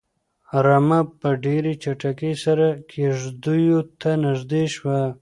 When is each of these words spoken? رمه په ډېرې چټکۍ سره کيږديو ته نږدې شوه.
رمه 0.65 0.99
په 1.19 1.29
ډېرې 1.45 1.73
چټکۍ 1.83 2.33
سره 2.45 2.67
کيږديو 2.89 3.79
ته 4.01 4.09
نږدې 4.23 4.63
شوه. 4.75 4.99